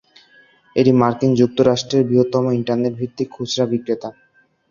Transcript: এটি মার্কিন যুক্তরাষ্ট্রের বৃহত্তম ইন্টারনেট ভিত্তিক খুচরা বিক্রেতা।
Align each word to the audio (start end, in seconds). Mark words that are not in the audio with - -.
এটি 0.75 0.91
মার্কিন 0.93 1.31
যুক্তরাষ্ট্রের 1.35 2.03
বৃহত্তম 2.05 2.43
ইন্টারনেট 2.51 2.93
ভিত্তিক 3.01 3.27
খুচরা 3.31 3.65
বিক্রেতা। 3.71 4.09